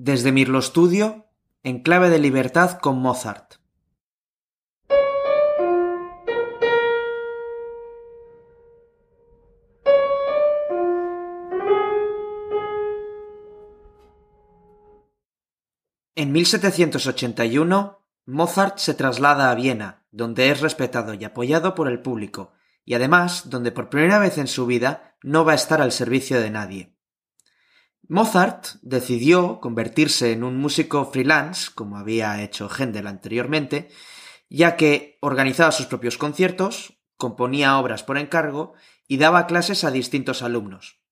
Desde 0.00 0.30
Mirlo 0.30 0.62
Studio, 0.62 1.26
en 1.64 1.82
clave 1.82 2.08
de 2.08 2.20
libertad 2.20 2.78
con 2.78 3.00
Mozart. 3.00 3.54
En 16.14 16.30
1781, 16.30 18.06
Mozart 18.26 18.78
se 18.78 18.94
traslada 18.94 19.50
a 19.50 19.54
Viena, 19.56 20.06
donde 20.12 20.50
es 20.50 20.60
respetado 20.60 21.14
y 21.14 21.24
apoyado 21.24 21.74
por 21.74 21.88
el 21.88 22.00
público, 22.02 22.52
y 22.84 22.94
además 22.94 23.50
donde 23.50 23.72
por 23.72 23.90
primera 23.90 24.20
vez 24.20 24.38
en 24.38 24.46
su 24.46 24.64
vida 24.64 25.16
no 25.24 25.44
va 25.44 25.50
a 25.50 25.56
estar 25.56 25.82
al 25.82 25.90
servicio 25.90 26.40
de 26.40 26.50
nadie. 26.50 26.97
Mozart 28.10 28.68
decidió 28.80 29.60
convertirse 29.60 30.32
en 30.32 30.42
un 30.42 30.56
músico 30.56 31.04
freelance, 31.04 31.70
como 31.74 31.98
había 31.98 32.42
hecho 32.42 32.70
Händel 32.70 33.06
anteriormente, 33.06 33.90
ya 34.48 34.76
que 34.76 35.18
organizaba 35.20 35.72
sus 35.72 35.86
propios 35.86 36.16
conciertos, 36.16 36.94
componía 37.18 37.78
obras 37.78 38.02
por 38.02 38.16
encargo 38.16 38.72
y 39.06 39.18
daba 39.18 39.46
clases 39.46 39.84
a 39.84 39.90
distintos 39.90 40.42
alumnos. 40.42 41.02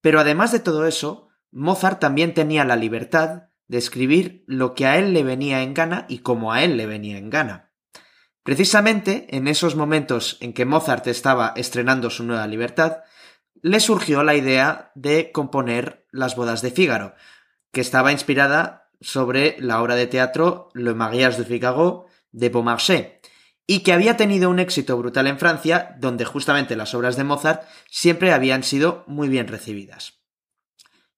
Pero 0.00 0.18
además 0.18 0.50
de 0.50 0.58
todo 0.58 0.88
eso, 0.88 1.28
Mozart 1.52 2.00
también 2.00 2.34
tenía 2.34 2.64
la 2.64 2.74
libertad 2.74 3.44
de 3.68 3.78
escribir 3.78 4.42
lo 4.48 4.74
que 4.74 4.86
a 4.86 4.98
él 4.98 5.12
le 5.12 5.22
venía 5.22 5.62
en 5.62 5.74
gana 5.74 6.06
y 6.08 6.18
como 6.18 6.52
a 6.52 6.64
él 6.64 6.76
le 6.76 6.86
venía 6.86 7.18
en 7.18 7.30
gana. 7.30 7.70
Precisamente 8.42 9.28
en 9.36 9.46
esos 9.46 9.76
momentos 9.76 10.38
en 10.40 10.52
que 10.54 10.64
Mozart 10.64 11.06
estaba 11.06 11.52
estrenando 11.54 12.10
su 12.10 12.24
nueva 12.24 12.48
libertad, 12.48 12.98
le 13.62 13.80
surgió 13.80 14.24
la 14.24 14.34
idea 14.34 14.90
de 14.94 15.30
componer 15.32 16.06
Las 16.10 16.36
bodas 16.36 16.62
de 16.62 16.72
Fígaro, 16.72 17.14
que 17.72 17.80
estaba 17.80 18.12
inspirada 18.12 18.90
sobre 19.00 19.56
la 19.58 19.80
obra 19.80 19.94
de 19.94 20.06
teatro 20.06 20.68
Le 20.74 20.94
Mariage 20.94 21.38
de 21.38 21.44
Figaro 21.44 22.06
de 22.32 22.48
Beaumarchais, 22.48 23.06
y 23.66 23.80
que 23.80 23.92
había 23.92 24.16
tenido 24.16 24.50
un 24.50 24.58
éxito 24.58 24.98
brutal 24.98 25.28
en 25.28 25.38
Francia, 25.38 25.96
donde 25.98 26.24
justamente 26.24 26.76
las 26.76 26.94
obras 26.94 27.16
de 27.16 27.24
Mozart 27.24 27.62
siempre 27.88 28.32
habían 28.32 28.64
sido 28.64 29.04
muy 29.06 29.28
bien 29.28 29.46
recibidas. 29.48 30.20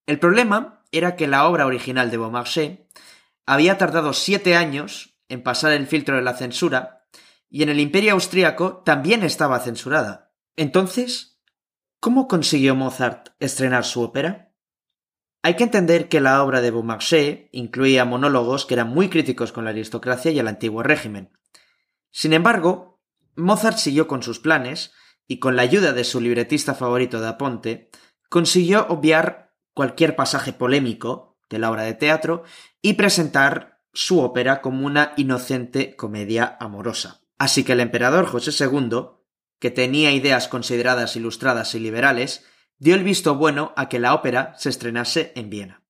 El 0.07 0.19
problema 0.19 0.85
era 0.93 1.17
que 1.17 1.27
la 1.27 1.49
obra 1.49 1.67
original 1.67 2.11
de 2.11 2.19
Beaumarchais 2.19 2.79
había 3.47 3.79
tardado 3.79 4.13
siete 4.13 4.55
años 4.55 5.17
en 5.29 5.43
pasar 5.43 5.73
el 5.73 5.87
filtro 5.87 6.17
de 6.17 6.23
la 6.23 6.35
censura 6.35 7.07
y 7.49 7.63
en 7.63 7.71
el 7.71 7.81
Imperio 7.81 8.13
austríaco 8.13 8.83
también 8.85 9.23
estaba 9.23 9.61
censurada. 9.61 10.33
Entonces, 10.57 11.34
¿cómo 12.05 12.29
consiguió 12.29 12.75
Mozart 12.75 13.31
estrenar 13.41 13.83
su 13.87 14.03
ópera? 14.03 14.53
Hay 15.43 15.55
que 15.55 15.65
entender 15.65 16.11
que 16.11 16.21
la 16.21 16.45
obra 16.45 16.61
de 16.61 16.71
Beaumarchais 16.71 17.49
incluía 17.51 18.05
monólogos 18.05 18.67
que 18.67 18.75
eran 18.75 18.91
muy 18.91 19.09
críticos 19.09 19.53
con 19.53 19.65
la 19.65 19.71
aristocracia 19.71 20.31
y 20.31 20.39
el 20.39 20.47
antiguo 20.47 20.83
régimen. 20.83 21.31
Sin 22.11 22.35
embargo, 22.35 23.01
Mozart 23.37 23.79
siguió 23.79 24.07
con 24.07 24.23
sus 24.23 24.39
planes 24.39 24.93
y 25.27 25.39
con 25.39 25.57
la 25.57 25.63
ayuda 25.63 25.95
de 25.95 26.05
su 26.05 26.21
libretista 26.21 26.75
favorito 26.75 27.23
de 27.23 27.29
Aponte, 27.29 27.91
consiguió 28.29 28.87
obviar 28.91 29.55
cualquier 29.73 30.15
pasaje 30.15 30.53
polémico 30.53 31.39
de 31.49 31.59
la 31.59 31.71
obra 31.71 31.85
de 31.85 31.95
teatro 31.95 32.43
y 32.83 32.93
presentar 32.93 33.81
su 33.95 34.21
ópera 34.21 34.61
como 34.61 34.85
una 34.85 35.15
inocente 35.17 35.97
comedia 35.97 36.59
amorosa. 36.61 37.23
Así 37.39 37.65
que 37.65 37.73
el 37.73 37.81
emperador 37.81 38.27
José 38.27 38.51
II, 38.63 39.07
que 39.59 39.71
tenía 39.71 40.13
ideas 40.13 40.49
consideradas 40.49 41.17
ilustradas 41.17 41.75
y 41.75 41.81
liberales, 41.81 42.45
dio 42.79 42.95
el 42.95 43.05
visto 43.05 43.35
bueno 43.37 43.73
a 43.77 43.89
que 43.89 43.99
la 43.99 44.15
ópera 44.15 44.55
se 44.57 44.69
estrenase 44.69 45.33
en 45.37 45.51
Viena. 45.51 45.83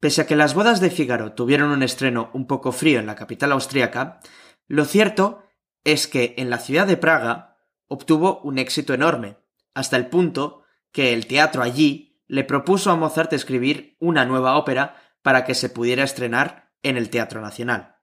Pese 0.00 0.22
a 0.22 0.26
que 0.26 0.36
las 0.36 0.54
bodas 0.54 0.80
de 0.80 0.90
Fígaro 0.90 1.32
tuvieron 1.32 1.70
un 1.70 1.82
estreno 1.82 2.30
un 2.32 2.46
poco 2.46 2.70
frío 2.72 3.00
en 3.00 3.06
la 3.06 3.16
capital 3.16 3.52
austríaca, 3.52 4.20
lo 4.68 4.84
cierto 4.84 5.42
es 5.84 6.06
que 6.06 6.34
en 6.38 6.50
la 6.50 6.58
ciudad 6.58 6.86
de 6.86 6.96
Praga 6.96 7.56
obtuvo 7.88 8.40
un 8.42 8.58
éxito 8.58 8.94
enorme, 8.94 9.38
hasta 9.74 9.96
el 9.96 10.08
punto 10.08 10.62
que 10.92 11.12
el 11.14 11.26
teatro 11.26 11.62
allí 11.62 12.22
le 12.28 12.44
propuso 12.44 12.90
a 12.90 12.96
Mozart 12.96 13.32
escribir 13.32 13.96
una 13.98 14.24
nueva 14.24 14.56
ópera 14.56 14.96
para 15.22 15.44
que 15.44 15.54
se 15.54 15.70
pudiera 15.70 16.04
estrenar 16.04 16.70
en 16.82 16.96
el 16.96 17.10
Teatro 17.10 17.40
Nacional. 17.40 17.96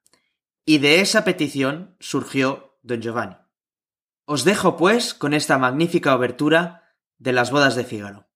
Y 0.66 0.80
de 0.80 1.00
esa 1.02 1.24
petición 1.24 1.96
surgió 2.00 2.78
Don 2.82 3.02
Giovanni. 3.02 3.45
Os 4.28 4.44
dejo, 4.44 4.76
pues, 4.76 5.14
con 5.14 5.34
esta 5.34 5.60
magnífica 5.60 6.16
obertura 6.16 6.96
de 7.20 7.32
las 7.32 7.52
bodas 7.52 7.76
de 7.76 7.84
Fígaro. 7.84 8.28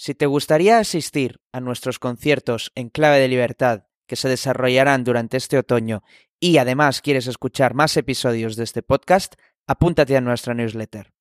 Si 0.00 0.14
te 0.14 0.26
gustaría 0.26 0.78
asistir 0.78 1.40
a 1.52 1.58
nuestros 1.58 1.98
conciertos 1.98 2.70
en 2.76 2.88
clave 2.88 3.18
de 3.18 3.26
libertad 3.26 3.86
que 4.06 4.14
se 4.14 4.28
desarrollarán 4.28 5.02
durante 5.02 5.36
este 5.36 5.58
otoño 5.58 6.04
y 6.38 6.58
además 6.58 7.00
quieres 7.00 7.26
escuchar 7.26 7.74
más 7.74 7.96
episodios 7.96 8.54
de 8.54 8.62
este 8.62 8.84
podcast, 8.84 9.34
apúntate 9.66 10.16
a 10.16 10.20
nuestra 10.20 10.54
newsletter. 10.54 11.12